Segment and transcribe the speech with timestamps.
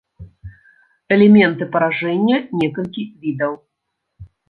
[1.17, 3.53] Элементы паражэння некалькі відаў.